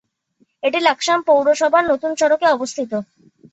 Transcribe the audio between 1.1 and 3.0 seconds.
পৌরসভার নতুন সড়কে অবস্থিত।